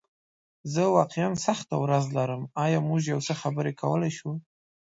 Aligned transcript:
زه 0.73 0.81
واقعیا 0.97 1.29
سخته 1.47 1.75
ورځ 1.83 2.05
لرم، 2.17 2.41
ایا 2.63 2.79
موږ 2.87 3.01
یو 3.13 3.19
څه 3.27 3.33
خبرې 3.41 3.73
کولی 3.81 4.11
شو؟ 4.17 4.31